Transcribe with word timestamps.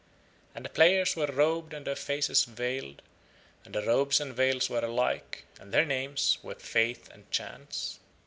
And 0.55 0.65
the 0.65 0.69
players 0.69 1.15
were 1.15 1.27
robed 1.27 1.75
and 1.75 1.85
their 1.85 1.95
faces 1.95 2.45
veiled, 2.45 3.03
and 3.63 3.75
the 3.75 3.83
robes 3.85 4.19
and 4.19 4.33
veils 4.33 4.67
were 4.67 4.83
alike, 4.83 5.45
and 5.59 5.71
their 5.71 5.85
names 5.85 6.39
were 6.41 6.55
Fate 6.55 7.07
and 7.13 7.29
Chance. 7.29 7.99